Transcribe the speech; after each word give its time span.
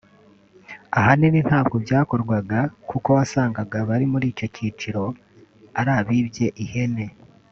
ahanini 0.99 1.39
ntabwo 1.47 1.75
byakorwaga 1.85 2.59
kuko 2.89 3.09
wasangaga 3.17 3.75
abari 3.83 4.05
muri 4.13 4.25
icyo 4.33 4.47
cyiciro 4.55 5.03
ari 5.79 5.91
abibye 5.99 6.47
ihene 6.63 7.05